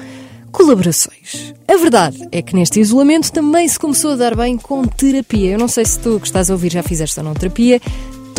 colaborações. 0.51 1.55
A 1.69 1.77
verdade 1.77 2.27
é 2.33 2.41
que 2.43 2.57
neste 2.57 2.81
isolamento 2.81 3.31
também 3.31 3.69
se 3.69 3.79
começou 3.79 4.13
a 4.13 4.17
dar 4.17 4.35
bem 4.35 4.57
com 4.57 4.83
terapia. 4.85 5.53
Eu 5.53 5.59
não 5.59 5.69
sei 5.69 5.85
se 5.85 6.01
tu 6.01 6.19
que 6.19 6.27
estás 6.27 6.51
a 6.51 6.55
ouvir 6.55 6.73
já 6.73 6.83
fizeste 6.83 7.21
ou 7.21 7.25
não 7.25 7.35
terapia. 7.35 7.81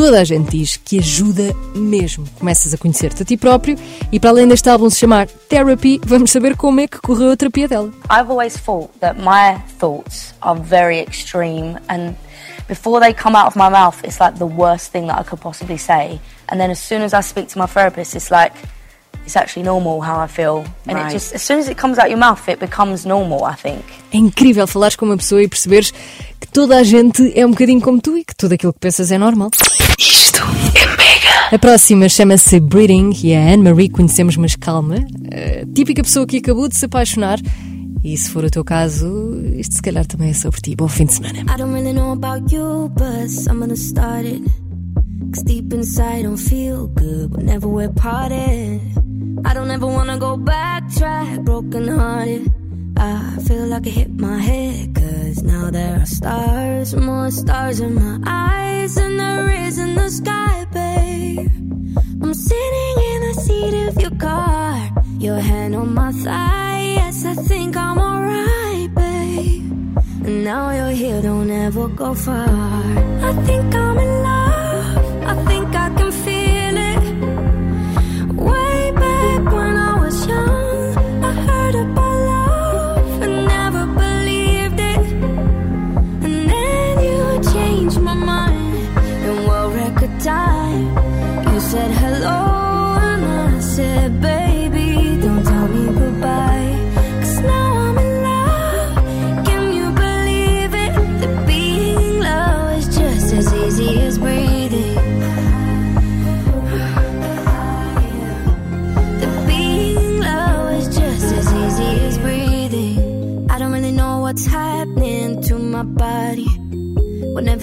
Toda 0.02 0.20
a 0.20 0.24
gente 0.24 0.58
diz 0.58 0.78
que 0.78 0.98
ajuda 0.98 1.54
mesmo. 1.76 2.26
Começas 2.40 2.74
a 2.74 2.78
conhecer-te 2.78 3.22
a 3.22 3.26
ti 3.26 3.38
próprio 3.38 3.78
e 4.12 4.20
para 4.20 4.32
além 4.32 4.48
deste 4.48 4.68
álbum 4.68 4.90
se 4.90 4.98
chamar 4.98 5.28
Therapy, 5.48 6.02
vamos 6.04 6.32
saber 6.32 6.58
como 6.58 6.80
é 6.80 6.88
que 6.88 7.00
correu 7.00 7.30
a 7.30 7.38
terapia 7.38 7.68
dela. 7.68 7.92
I've 8.10 8.32
always 8.32 8.58
thought 8.58 8.90
that 9.00 9.20
my 9.20 9.62
thoughts 9.80 10.34
are 10.42 10.60
very 10.60 11.00
extreme 11.00 11.78
and 11.88 12.16
before 12.68 13.00
they 13.00 13.14
come 13.14 13.38
out 13.38 13.46
of 13.46 13.56
my 13.56 13.70
mouth 13.70 14.04
it's 14.04 14.20
like 14.20 14.40
the 14.40 14.48
worst 14.48 14.92
thing 14.92 15.06
that 15.06 15.20
I 15.20 15.24
could 15.24 15.40
possibly 15.40 15.78
say 15.78 16.20
and 16.50 16.60
then 16.60 16.72
as 16.72 16.80
soon 16.80 17.04
as 17.04 17.14
I 17.14 17.22
speak 17.22 17.50
to 17.50 17.60
my 17.60 17.68
therapist 17.68 18.16
it's 18.16 18.32
like 18.32 18.54
it's 19.24 19.36
actually 19.36 19.62
normal 19.68 20.02
how 20.02 20.18
I 20.20 20.26
feel 20.26 20.66
and 20.88 20.98
Right. 20.98 21.10
it 21.10 21.14
just 21.14 21.32
as 21.36 21.44
soon 21.44 21.60
as 21.60 21.70
it 21.70 21.78
comes 21.78 22.00
out 22.00 22.10
your 22.10 22.18
mouth 22.18 22.50
it 22.50 22.60
becomes 22.60 23.06
normal 23.06 23.46
I 23.46 23.54
think. 23.54 23.84
É 24.12 24.18
incrível 24.18 24.66
falares 24.66 24.96
com 24.96 25.06
uma 25.06 25.16
pessoa 25.18 25.44
e 25.44 25.48
perceberes 25.48 25.94
toda 26.52 26.78
a 26.78 26.84
gente 26.84 27.32
é 27.36 27.46
um 27.46 27.52
bocadinho 27.52 27.82
como 27.82 28.00
tu 28.00 28.18
e 28.18 28.24
que 28.24 28.36
tudo 28.36 28.54
aquilo 28.54 28.74
que 28.74 28.80
pensas 28.80 29.12
é 29.12 29.18
normal. 29.18 29.50
Isto 29.98 30.42
é 30.76 30.88
mega. 30.98 31.56
A 31.56 31.60
próxima 31.60 32.08
chama-se 32.10 32.60
Breeding 32.60 33.12
e 33.24 33.34
a 33.34 33.54
Anne-Marie 33.54 33.90
conhecemos 33.90 34.38
mais 34.38 34.56
calma. 34.56 34.96
A 34.96 35.66
típica 35.74 36.04
pessoa 36.04 36.26
que 36.26 36.38
acabou 36.38 36.68
de 36.68 36.76
se 36.76 36.86
apaixonar. 36.86 37.40
E 38.04 38.18
se 38.18 38.32
for 38.32 38.44
o 38.44 38.50
teu 38.50 38.64
caso, 38.64 39.40
isto 39.56 39.76
se 39.76 39.82
calhar 39.82 40.06
também 40.06 40.32
é 40.32 40.34
sobre 40.34 40.60
ti. 40.60 40.76
Bom 40.76 40.88
fim 40.88 41.06
de 41.06 41.14
semana. 41.14 41.40
I 41.42 41.58
don't 41.58 41.72
really 41.72 41.94
know 41.94 42.12
about 42.12 42.54
you, 42.54 42.90
but 42.90 43.30
someone 43.30 43.76
started. 43.76 44.44
Cause 45.32 45.44
deep 45.44 45.74
inside, 45.74 46.22
I 46.22 46.24
don't 46.24 46.38
feel 46.38 46.88
good 46.88 47.36
whenever 47.36 47.68
we're 47.68 47.94
parted. 47.94 48.82
I 49.46 49.54
don't 49.54 49.70
ever 49.72 49.86
wanna 49.86 50.18
go 50.18 50.36
backtrack, 50.36 51.44
broken 51.44 51.88
hearted. 51.88 52.52
I 52.98 53.38
feel 53.48 53.68
like 53.68 53.88
I 53.88 53.92
hit 53.92 54.20
my 54.20 54.40
head, 54.40 54.96
cause 54.96 55.21
now 55.40 55.70
there 55.70 56.02
are 56.02 56.06
stars, 56.06 56.96
more 56.96 57.32
stars 57.32 57.80
in 57.80 57.94
my 57.96 58.20
eyes 58.26 58.96
than 58.96 59.18
there 59.18 59.50
is 59.66 59.78
in 59.78 59.96
the 59.96 60.10
sky, 60.10 60.66
babe. 60.74 61.50
I'm 62.22 62.34
sitting 62.34 62.96
in 63.12 63.20
the 63.28 63.34
seat 63.46 63.74
of 63.88 64.02
your 64.02 64.16
car, 64.28 64.90
your 65.20 65.40
hand 65.40 65.76
on 65.76 65.94
my 65.94 66.12
thigh. 66.12 66.96
Yes, 67.00 67.26
I 67.26 67.36
think 67.36 67.78
I'm 67.78 67.98
alright, 67.98 68.94
babe. 68.94 69.72
And 70.26 70.44
now 70.44 70.72
you're 70.72 70.96
here, 71.04 71.22
don't 71.22 71.50
ever 71.50 71.88
go 71.88 72.14
far. 72.14 72.50
I 73.30 73.32
think 73.48 73.74
I'm 73.74 73.98
in 73.98 74.14
love, 74.24 75.24
I 75.32 75.36
think 75.46 75.68
I 75.76 75.88
can 75.98 76.12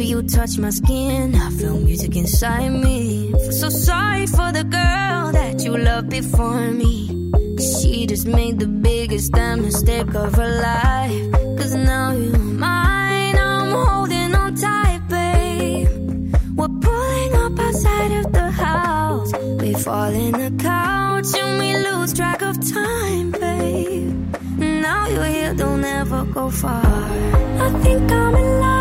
you 0.09 0.23
touch 0.23 0.57
my 0.59 0.71
skin, 0.71 1.35
I 1.35 1.51
feel 1.51 1.79
music 1.79 2.17
inside 2.17 2.71
me. 2.71 3.31
So 3.51 3.69
sorry 3.69 4.27
for 4.27 4.51
the 4.53 4.65
girl 4.65 5.33
that 5.33 5.61
you 5.63 5.77
loved 5.77 6.09
before 6.09 6.71
me. 6.71 7.31
She 7.59 8.07
just 8.07 8.27
made 8.27 8.59
the 8.59 8.67
biggest 8.67 9.33
damn 9.33 9.61
mistake 9.61 10.15
of 10.15 10.35
her 10.35 10.53
life. 10.63 11.33
Cause 11.59 11.75
now 11.75 12.13
you're 12.13 12.39
mine, 12.39 13.37
I'm 13.37 13.71
holding 13.71 14.35
on 14.35 14.55
tight, 14.55 15.03
babe. 15.09 16.35
We're 16.57 16.75
pulling 16.87 17.35
up 17.45 17.59
outside 17.59 18.13
of 18.21 18.33
the 18.33 18.51
house. 18.51 19.33
We 19.61 19.75
fall 19.75 20.13
in 20.13 20.33
the 20.33 20.63
couch 20.63 21.27
and 21.37 21.61
we 21.61 21.71
lose 21.87 22.15
track 22.15 22.41
of 22.41 22.57
time, 22.73 23.33
babe. 23.33 24.37
Now 24.59 25.07
you're 25.09 25.25
here, 25.25 25.55
don't 25.55 25.85
ever 25.85 26.25
go 26.25 26.51
far. 26.51 26.87
I 26.87 27.71
think 27.83 28.11
I'm 28.11 28.35
in 28.37 28.61
love. 28.61 28.78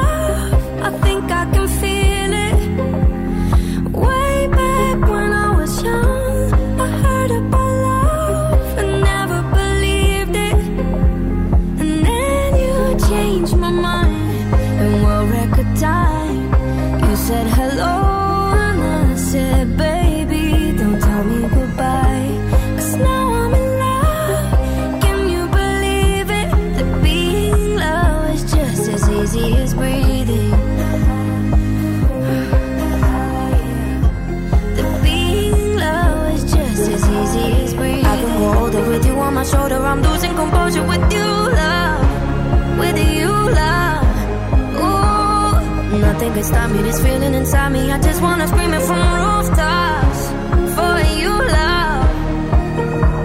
Nothing 46.17 46.33
can 46.33 46.43
stop 46.43 46.71
me. 46.71 46.81
This 46.81 46.99
feeling 47.01 47.33
inside 47.35 47.69
me. 47.69 47.91
I 47.91 47.99
just 47.99 48.21
wanna 48.21 48.47
scream 48.47 48.73
it 48.73 48.81
from 48.89 49.01
rooftops. 49.21 50.21
For 50.77 50.95
you, 51.19 51.33
love. 51.57 52.09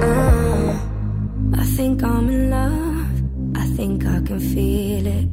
Uh, 0.08 1.60
I 1.62 1.64
think 1.76 2.02
I'm 2.02 2.28
in 2.28 2.50
love. 2.50 3.12
I 3.56 3.66
think 3.76 4.04
I 4.04 4.20
can 4.28 4.40
feel 4.52 5.06
it. 5.06 5.28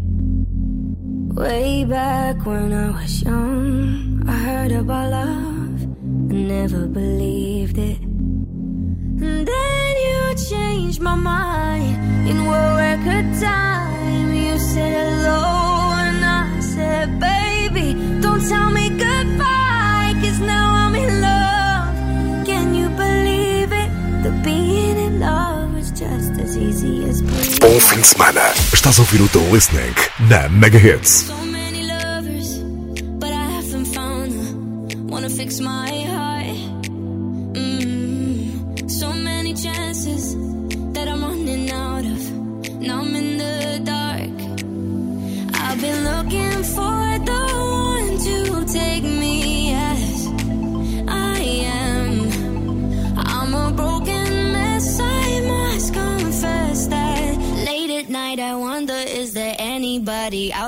Way 1.39 1.85
back 1.85 2.45
when 2.45 2.71
I 2.73 2.89
was 2.91 3.23
young, 3.23 4.23
I 4.27 4.35
heard 4.47 4.71
about 4.71 5.11
love 5.11 5.79
and 6.31 6.47
never 6.47 6.87
believed 6.87 7.77
it. 7.77 7.99
And 9.25 9.45
then 9.51 9.91
you 10.05 10.19
changed 10.51 11.01
my 11.01 11.15
mind 11.15 11.95
in 12.29 12.37
world 12.45 12.77
record 12.77 13.27
time. 13.41 14.33
You 14.33 14.57
said 14.59 14.93
hello, 15.01 15.58
baby, 17.79 18.21
don't 18.21 18.47
tell 18.47 18.69
me 18.71 18.89
goodbye, 18.89 20.13
cause 20.21 20.39
now 20.39 20.73
I'm 20.73 20.95
in 20.95 21.21
love. 21.21 22.45
Can 22.45 22.73
you 22.75 22.89
believe 22.89 23.71
it? 23.71 23.89
The 24.23 24.31
being 24.43 24.97
in 24.97 25.19
love 25.19 25.77
is 25.77 25.91
just 25.91 26.39
as 26.39 26.57
easy 26.57 27.03
as 27.09 27.21
breathing. 27.21 27.59
Bom 27.59 27.79
fim 27.79 28.01
de 28.01 28.07
semana. 28.07 28.51
Estás 28.73 28.97
a 28.99 29.01
ouvir 29.01 29.21
o 29.21 29.27
The 29.27 29.39
Listening 29.51 29.95
na 30.29 30.49
Mega 30.49 30.77
Hits. 30.77 31.48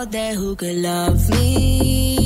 Out 0.01 0.11
there 0.11 0.33
who 0.33 0.55
could 0.55 0.77
love 0.77 1.29
me? 1.29 2.20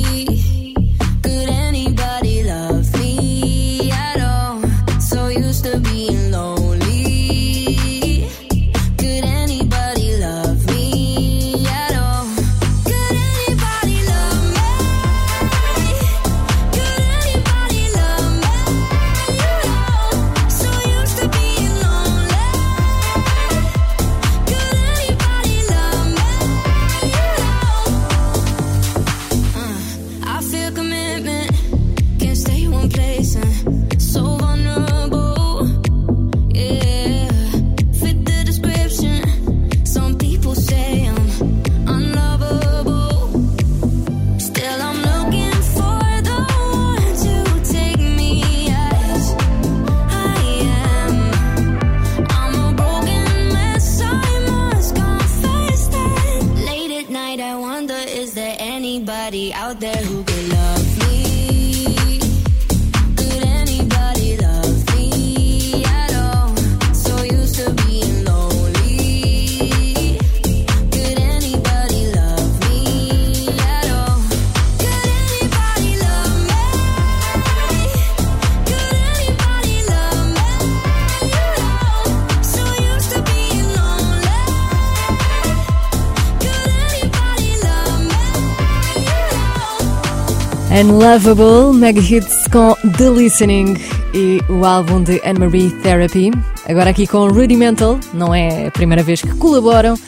Unlovable, 90.78 91.72
mega 91.72 92.00
hits 92.00 92.46
com 92.52 92.74
The 92.98 93.08
Listening 93.08 93.78
e 94.12 94.42
o 94.50 94.62
álbum 94.62 95.02
de 95.02 95.22
Anne-Marie 95.24 95.70
Therapy. 95.82 96.30
Agora 96.68 96.90
aqui 96.90 97.06
com 97.06 97.26
Rudimental, 97.28 97.98
não 98.12 98.34
é 98.34 98.66
a 98.66 98.70
primeira 98.70 99.02
vez 99.02 99.22
que 99.22 99.34
colaboram. 99.36 99.98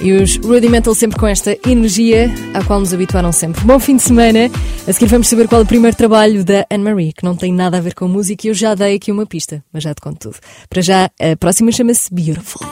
E 0.00 0.12
os 0.14 0.36
Rudimental 0.38 0.96
sempre 0.96 1.16
com 1.16 1.28
esta 1.28 1.56
energia 1.64 2.28
à 2.54 2.64
qual 2.64 2.80
nos 2.80 2.92
habituaram 2.92 3.30
sempre. 3.30 3.64
Bom 3.64 3.78
fim 3.78 3.94
de 3.94 4.02
semana. 4.02 4.50
A 4.84 4.92
seguir 4.92 5.06
vamos 5.06 5.28
saber 5.28 5.46
qual 5.46 5.60
é 5.60 5.64
o 5.64 5.66
primeiro 5.66 5.96
trabalho 5.96 6.44
da 6.44 6.66
Anne-Marie, 6.68 7.12
que 7.12 7.22
não 7.22 7.36
tem 7.36 7.52
nada 7.52 7.76
a 7.76 7.80
ver 7.80 7.94
com 7.94 8.08
música 8.08 8.48
e 8.48 8.50
eu 8.50 8.54
já 8.54 8.74
dei 8.74 8.96
aqui 8.96 9.12
uma 9.12 9.26
pista, 9.26 9.62
mas 9.72 9.84
já 9.84 9.94
te 9.94 10.00
conto 10.00 10.18
tudo. 10.18 10.38
Para 10.68 10.82
já, 10.82 11.04
a 11.20 11.36
próxima 11.36 11.70
chama-se 11.70 12.12
Beautiful. 12.12 12.66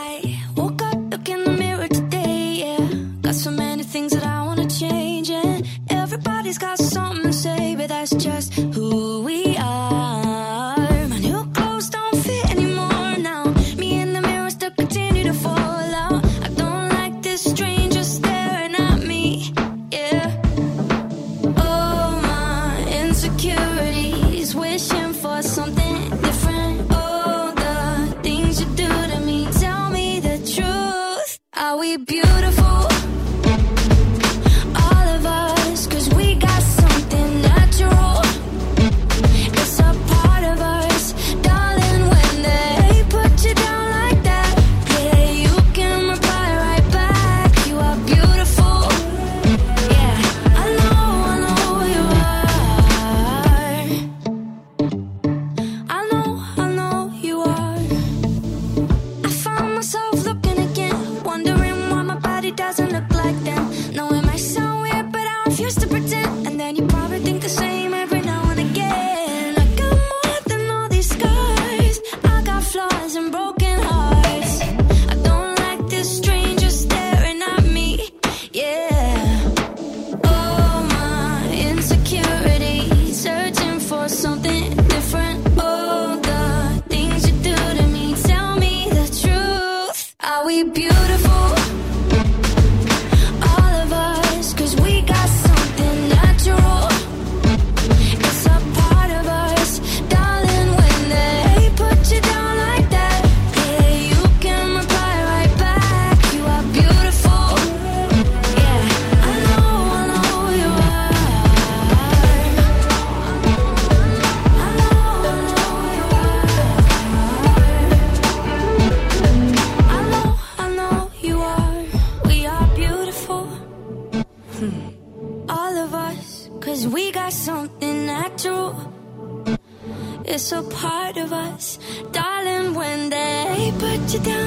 so 130.47 130.63
part 130.63 131.17
of 131.17 131.33
us, 131.33 131.77
darling. 132.13 132.73
When 132.73 133.09
they 133.09 133.73
put 133.79 134.13
you 134.13 134.19
down. 134.19 134.46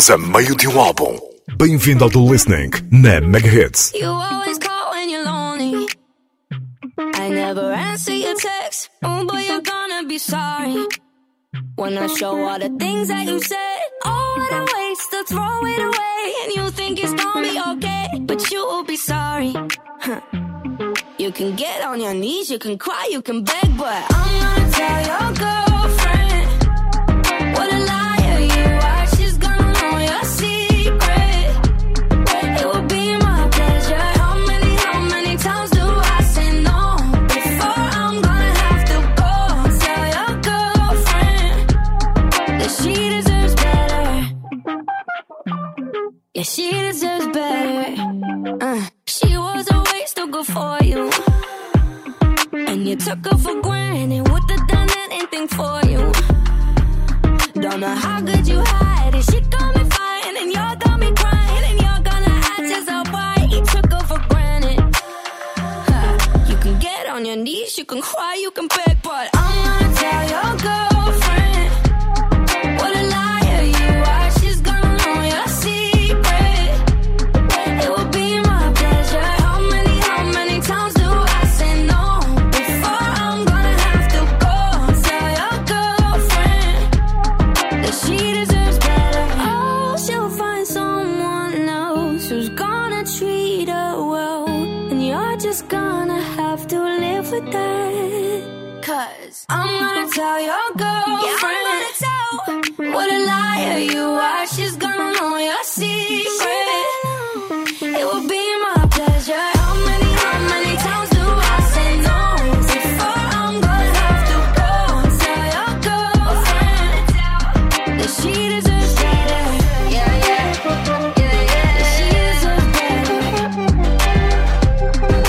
Estamos 0.00 0.10
a 0.10 0.32
meio 0.32 0.56
de 0.56 0.66
um 0.66 0.80
álbum. 0.80 1.18
Bem-vindo 1.58 2.04
ao 2.04 2.10
The 2.10 2.18
Listening 2.18 2.70
na 2.90 3.20
Mega 3.20 3.48
Hits. 3.48 3.92
You 3.92 4.08
always 4.08 4.58
call 4.58 4.92
when 4.92 5.10
you're 5.10 5.24
lonely. 5.24 5.86
I 7.16 7.28
never 7.28 7.70
answer 7.74 8.14
your 8.14 8.34
text. 8.34 8.88
Oh, 9.04 9.26
but 9.26 9.44
you're 9.46 9.60
gonna 9.60 10.08
be 10.08 10.18
sorry. 10.18 10.88
When 11.76 11.98
I 11.98 12.06
show 12.16 12.34
all 12.34 12.58
the 12.58 12.70
things 12.78 13.08
that 13.08 13.26
you 13.26 13.42
said. 13.42 13.80
Oh, 14.06 14.36
what 14.38 14.52
a 14.52 14.74
waste 14.74 15.10
to 15.10 15.24
throw 15.24 15.66
it 15.66 15.82
away. 15.82 16.34
And 16.44 16.56
you 16.56 16.70
think 16.70 16.98
it's 16.98 17.12
gonna 17.12 17.46
be 17.46 17.60
okay. 17.72 18.20
But 18.20 18.50
you 18.50 18.64
will 18.64 18.84
be 18.84 18.96
sorry. 18.96 19.52
Huh. 20.00 20.20
You 21.18 21.30
can 21.30 21.56
get 21.56 21.82
on 21.82 22.00
your 22.00 22.14
knees, 22.14 22.48
you 22.48 22.58
can 22.58 22.78
cry, 22.78 23.06
you 23.12 23.20
can 23.20 23.44
beg, 23.44 23.76
but 23.76 24.06
I'm 24.08 24.40
gonna 24.40 24.70
tell 24.70 25.00
your 25.02 25.34
girlfriend. 25.34 25.69
She 46.42 46.72
deserves 46.72 47.26
better. 47.28 48.00
Uh, 48.62 48.86
she 49.06 49.36
was 49.36 49.70
a 49.70 49.84
waste 49.92 50.16
good 50.16 50.46
for 50.46 50.78
you. 50.82 51.10
And 52.52 52.88
you 52.88 52.96
took 52.96 53.24
her 53.26 53.36
for 53.36 53.60
granted. 53.60 54.26
Would 54.30 54.50
have 54.50 54.66
done 54.66 54.88
anything 55.10 55.48
for 55.48 55.80
you. 55.84 56.10
Don't 57.60 57.80
know 57.80 57.94
how 57.94 58.22
good 58.22 58.48
you 58.48 58.58
hide 58.64 59.14
it. 59.14 59.24
She 59.24 59.40
got 59.40 59.76
me 59.76 59.84
fine, 59.90 60.36
and 60.38 60.48
you 60.48 60.54
got 60.84 60.98
me 60.98 61.12
crying. 61.12 61.64
And 61.68 61.80
you're 61.82 62.02
gonna 62.10 62.32
ask 62.32 62.62
yourself 62.74 63.12
why 63.12 63.34
he 63.50 63.60
took 63.60 63.92
her 63.92 64.04
for 64.08 64.20
granted. 64.30 64.80
You 66.48 66.56
can 66.56 66.78
get 66.78 67.06
on 67.06 67.26
your 67.26 67.36
knees, 67.36 67.76
you 67.76 67.84
can 67.84 68.00
cry, 68.00 68.38
you 68.40 68.50
can 68.50 68.66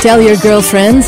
Tell 0.01 0.19
Your 0.19 0.35
Girlfriend. 0.35 1.05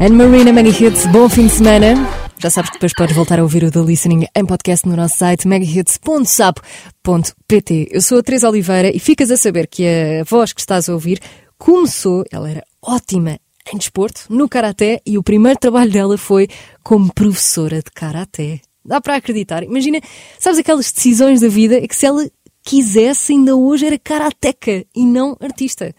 Anne 0.00 0.16
Marina 0.16 0.50
Mega 0.50 0.70
Hits, 0.70 1.04
bom 1.08 1.28
fim 1.28 1.46
de 1.46 1.52
semana. 1.52 1.94
Já 2.38 2.48
sabes 2.48 2.70
que 2.70 2.76
depois 2.76 2.94
podes 2.94 3.14
voltar 3.14 3.38
a 3.38 3.42
ouvir 3.42 3.64
o 3.64 3.70
The 3.70 3.80
Listening 3.80 4.24
em 4.34 4.46
podcast 4.46 4.88
no 4.88 4.96
nosso 4.96 5.18
site 5.18 5.46
megahits.sapo.pt. 5.46 7.88
Eu 7.90 8.00
sou 8.00 8.20
a 8.20 8.22
Teresa 8.22 8.48
Oliveira 8.48 8.88
e 8.88 8.98
ficas 8.98 9.30
a 9.30 9.36
saber 9.36 9.66
que 9.66 9.86
a 9.86 10.24
voz 10.24 10.54
que 10.54 10.62
estás 10.62 10.88
a 10.88 10.94
ouvir 10.94 11.20
começou, 11.58 12.24
ela 12.32 12.50
era 12.50 12.64
ótima 12.80 13.38
em 13.70 13.76
desporto, 13.76 14.22
no 14.30 14.48
karaté, 14.48 15.02
e 15.04 15.18
o 15.18 15.22
primeiro 15.22 15.58
trabalho 15.58 15.92
dela 15.92 16.16
foi 16.16 16.48
como 16.82 17.12
professora 17.12 17.82
de 17.82 17.90
karaté. 17.94 18.62
Dá 18.82 19.02
para 19.02 19.16
acreditar. 19.16 19.62
Imagina, 19.64 20.00
sabes 20.38 20.58
aquelas 20.58 20.90
decisões 20.90 21.42
da 21.42 21.48
vida 21.48 21.76
é 21.76 21.86
que 21.86 21.94
se 21.94 22.06
ela 22.06 22.26
quisesse 22.64 23.32
ainda 23.32 23.54
hoje 23.54 23.84
era 23.84 23.98
karateca 23.98 24.82
e 24.96 25.04
não 25.04 25.36
artista. 25.40 25.94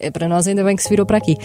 É 0.00 0.12
para 0.12 0.28
nós, 0.28 0.46
ainda 0.46 0.62
bem 0.62 0.76
que 0.76 0.82
se 0.84 0.88
virou 0.88 1.04
para 1.04 1.18
aqui. 1.18 1.36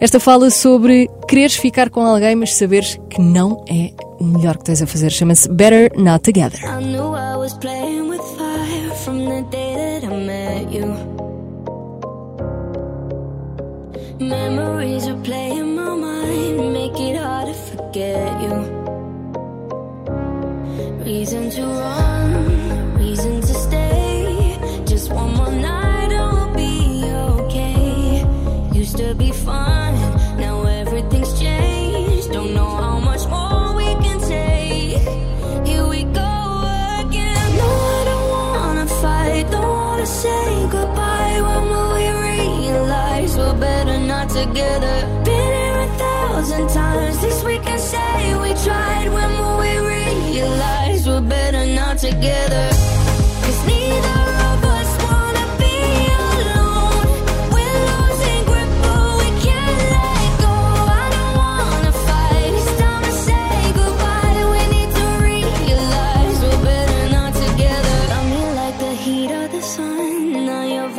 Esta 0.00 0.18
fala 0.18 0.48
sobre 0.48 1.10
quereres 1.28 1.56
ficar 1.56 1.90
com 1.90 2.00
alguém, 2.00 2.34
mas 2.34 2.54
saberes 2.54 2.98
que 3.10 3.20
não 3.20 3.62
é 3.68 3.92
o 4.18 4.24
melhor 4.24 4.56
que 4.56 4.64
tens 4.64 4.80
a 4.80 4.86
fazer. 4.86 5.10
Chama-se 5.10 5.46
Better 5.50 5.92
Not 5.94 6.20
Together. 6.20 6.58
I 6.64 6.82
knew 6.82 7.14
I 7.14 7.36
was 7.36 7.52
playing 7.58 8.08
with 8.08 8.22
fire 8.38 8.94
from 9.04 9.26
the 9.26 9.42
day 9.50 10.00
that 10.00 10.04
I 10.04 10.24
met 10.24 10.72
you. 10.72 10.86
Memories 14.18 15.06
replay 15.06 15.58
in 15.58 15.74
my 15.74 15.94
mind, 15.94 16.72
make 16.72 16.98
it 16.98 17.18
hard 17.18 17.48
to 17.48 17.52
forget 17.52 18.40
you. 18.40 18.54
Reason 21.04 21.50
to 21.50 21.62
run, 21.62 22.94
reason 22.96 23.42
to 23.42 23.54
stay. 23.54 24.56
Just 24.86 25.12
one 25.12 25.34
more 25.36 25.52
night, 25.52 25.87
to 29.08 29.14
be 29.14 29.32
now 30.36 30.64
everything's 30.64 31.32
changed. 31.40 32.30
Don't 32.30 32.52
know 32.52 32.68
how 32.84 32.98
much 32.98 33.26
more 33.28 33.74
we 33.74 33.88
can 34.04 34.20
take. 34.20 35.00
Here 35.66 35.86
we 35.86 36.02
go 36.04 36.32
again. 37.00 37.48
No, 37.60 37.70
I 37.96 38.02
don't 38.10 38.28
wanna 38.36 38.86
fight, 39.00 39.50
don't 39.50 39.66
wanna 39.66 40.06
say 40.06 40.68
goodbye. 40.70 41.40
When 41.46 41.62
will 41.72 41.90
we 41.98 42.06
realize 42.30 43.34
we're 43.38 43.58
better 43.58 43.98
not 43.98 44.28
together? 44.28 44.96
Been 45.24 45.52
here 45.58 45.80
a 45.86 45.90
thousand 46.04 46.68
times, 46.68 47.22
least 47.22 47.44
we 47.46 47.58
can 47.60 47.78
say 47.78 48.34
we 48.44 48.50
tried. 48.66 49.08
When 49.16 49.30
will 49.40 49.58
we 49.64 49.72
realize 49.94 51.06
we're 51.06 51.22
better 51.22 51.64
not 51.64 51.96
together? 51.96 53.07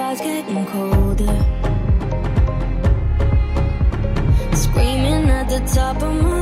Vibe's 0.10 0.22
getting 0.22 0.66
colder. 0.66 1.40
Screaming 4.56 5.30
at 5.30 5.50
the 5.50 5.60
top 5.72 6.02
of 6.02 6.14
my 6.24 6.39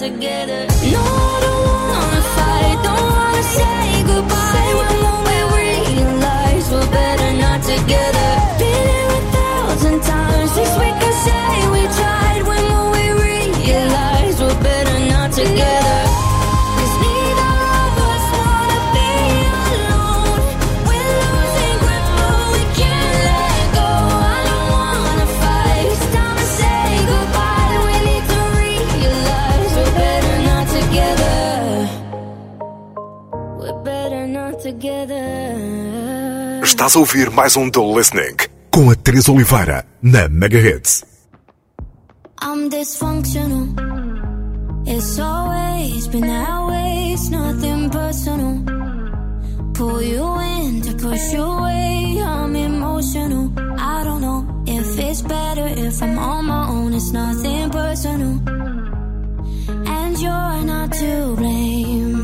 together. 0.00 0.66
No, 0.90 0.98
I 0.98 1.40
don't 1.44 1.60
wanna 1.92 2.22
fight, 2.34 2.78
don't 2.82 3.10
wanna 3.12 3.42
say 3.42 3.99
Estás 36.80 36.96
a 36.96 36.98
ouvir 36.98 37.28
mais 37.28 37.58
um 37.58 37.68
The 37.68 37.78
Listening 37.78 38.36
com 38.70 38.88
a 38.88 38.94
Teresa 38.94 39.30
Oliveira 39.30 39.84
na 40.00 40.30
Mega 40.30 40.56
Hits. 40.58 41.04
I'm 42.42 42.70
dysfunctional. 42.70 43.68
It's 44.86 45.18
always 45.18 46.06
been 46.08 46.22
that 46.22 46.68
way. 46.68 47.12
It's 47.12 47.28
nothing 47.28 47.90
personal. 47.90 48.64
Pull 49.74 50.00
you 50.00 50.24
in 50.40 50.80
to 50.80 50.94
push 50.94 51.34
you 51.34 51.42
away. 51.42 52.18
I'm 52.22 52.56
emotional. 52.56 53.52
I 53.78 54.02
don't 54.02 54.22
know 54.22 54.46
if 54.66 54.98
it's 54.98 55.20
better 55.20 55.66
if 55.66 56.02
I'm 56.02 56.18
on 56.18 56.46
my 56.46 56.66
own. 56.66 56.94
It's 56.94 57.12
nothing 57.12 57.68
personal. 57.68 58.40
And 59.86 60.18
you're 60.18 60.64
not 60.64 60.92
to 60.92 61.36
blame. 61.36 62.19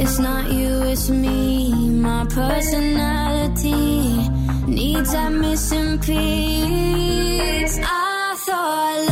It's 0.00 0.18
not 0.20 0.52
you, 0.52 0.82
it's 0.84 1.10
me. 1.10 1.90
My 1.90 2.24
personality 2.26 4.28
needs 4.66 5.12
that 5.12 5.32
missing 5.32 5.98
piece. 5.98 7.78
I 7.82 8.34
thought 8.46 9.07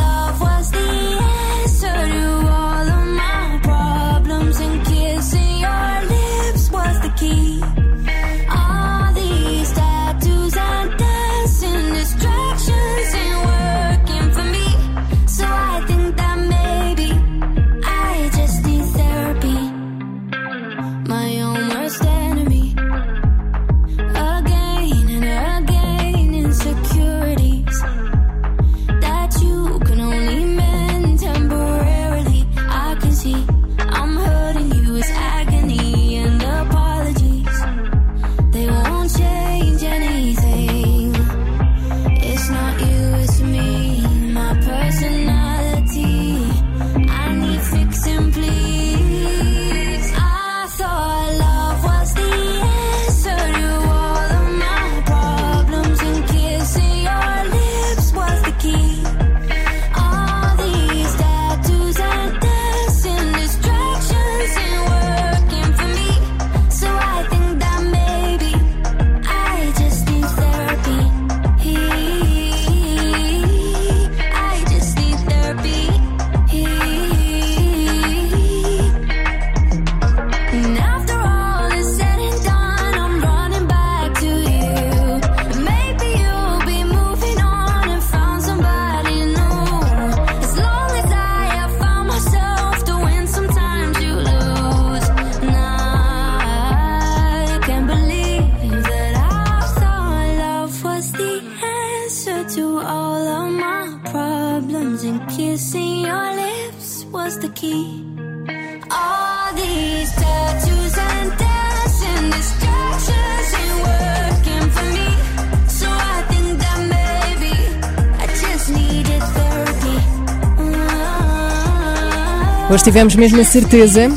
tivemos 122.87 123.15
mesmo 123.15 123.41
a 123.41 123.43
certeza 123.43 124.07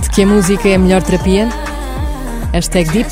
de 0.00 0.08
que 0.08 0.22
a 0.22 0.26
música 0.26 0.66
é 0.70 0.76
a 0.76 0.78
melhor 0.78 1.02
terapia. 1.02 1.50
Hashtag 2.50 2.90
deep, 2.90 3.10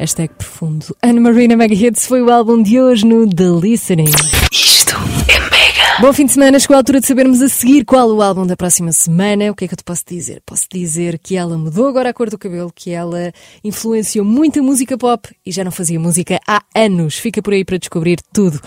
hashtag 0.00 0.34
profundo. 0.34 0.96
Ana 1.00 1.20
Marina 1.20 1.56
Mega 1.56 1.76
Hits 1.76 2.06
foi 2.06 2.20
o 2.22 2.28
álbum 2.28 2.60
de 2.60 2.80
hoje 2.80 3.06
no 3.06 3.24
The 3.32 3.50
Listening. 3.62 4.10
Isto 4.50 4.96
é 5.28 5.38
mega. 5.38 6.00
Bom 6.00 6.12
fim 6.12 6.26
de 6.26 6.32
semana, 6.32 6.58
chegou 6.58 6.74
a 6.74 6.78
altura 6.78 7.00
de 7.00 7.06
sabermos 7.06 7.40
a 7.40 7.48
seguir 7.48 7.84
qual 7.84 8.10
o 8.10 8.20
álbum 8.20 8.44
da 8.44 8.56
próxima 8.56 8.90
semana. 8.90 9.52
O 9.52 9.54
que 9.54 9.66
é 9.66 9.68
que 9.68 9.74
eu 9.74 9.78
te 9.78 9.84
posso 9.84 10.02
dizer? 10.04 10.42
Posso 10.44 10.66
dizer 10.68 11.20
que 11.20 11.36
ela 11.36 11.56
mudou 11.56 11.86
agora 11.86 12.10
a 12.10 12.12
cor 12.12 12.28
do 12.28 12.36
cabelo, 12.36 12.72
que 12.74 12.90
ela 12.90 13.32
influenciou 13.62 14.24
muito 14.24 14.58
a 14.58 14.62
música 14.62 14.98
pop 14.98 15.28
e 15.46 15.52
já 15.52 15.62
não 15.62 15.70
fazia 15.70 16.00
música 16.00 16.40
há 16.48 16.64
anos. 16.74 17.16
Fica 17.16 17.40
por 17.40 17.52
aí 17.52 17.64
para 17.64 17.78
descobrir 17.78 18.18
tudo. 18.32 18.60